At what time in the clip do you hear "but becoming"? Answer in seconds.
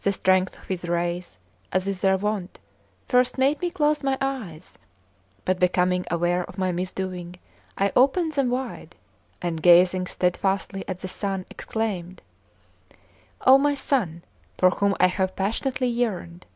5.44-6.06